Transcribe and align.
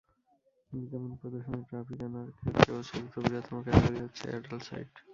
বিজ্ঞাপন 0.71 1.11
প্রদর্শনের 1.21 1.67
ট্রাফিক 1.69 1.99
আনার 2.07 2.27
ক্ষেত্রেও 2.37 2.79
চতুর্থ 2.87 3.13
বৃহত্তম 3.23 3.57
ক্যাটাগরি 3.65 3.99
হচ্ছে 4.03 4.23
অ্যাডাল্ট 4.29 4.63
সাইট। 4.69 4.91